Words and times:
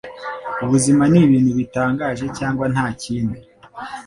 Ubuzima 0.63 1.03
nibintu 1.11 1.51
bitangaje 1.59 2.25
cyangwa 2.37 2.65
ntakindi. 2.73 3.39